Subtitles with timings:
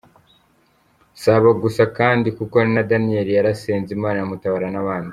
[1.19, 5.09] Si aba gusa kandi kuko na Daniyeli yarasenze Imana iramutabara n’abandi.